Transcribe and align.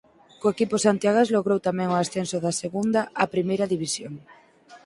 Co 0.39 0.47
equipo 0.53 0.75
santiagués 0.85 1.33
logrou 1.35 1.59
tamén 1.67 1.89
o 1.95 1.99
ascenso 2.03 2.37
da 2.45 2.57
Segunda 2.61 3.01
á 3.23 3.25
Primeira 3.35 3.69
división. 3.73 4.13